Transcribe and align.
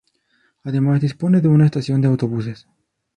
Además 0.63 0.99
dispone 0.99 1.41
de 1.41 1.47
una 1.47 1.65
estación 1.65 2.01
de 2.01 2.07
autobuses. 2.07 2.67